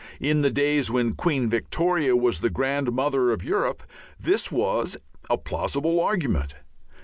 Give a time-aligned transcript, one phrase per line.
[0.19, 3.83] In the days when Queen Victoria was the grandmother of Europe
[4.19, 4.97] this was
[5.29, 6.55] a plausible argument.